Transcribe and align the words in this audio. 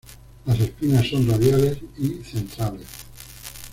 Las 0.45 0.59
espinas 0.59 1.07
son 1.07 1.29
radiales 1.29 1.77
y 1.99 2.23
centrales. 2.23 2.87